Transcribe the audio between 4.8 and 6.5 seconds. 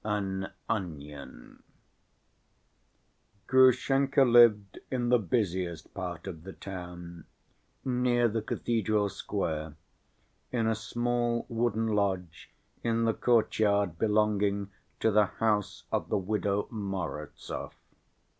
in the busiest part of